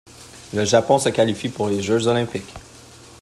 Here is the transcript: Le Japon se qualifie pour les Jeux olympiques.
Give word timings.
Le 0.55 0.65
Japon 0.65 0.97
se 0.97 1.09
qualifie 1.09 1.49
pour 1.49 1.69
les 1.69 1.83
Jeux 1.83 2.07
olympiques. 2.07 2.55